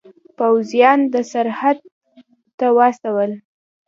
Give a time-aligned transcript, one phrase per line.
[0.37, 0.99] پوځیان
[1.31, 1.77] سرحد
[2.57, 3.31] ته واستول.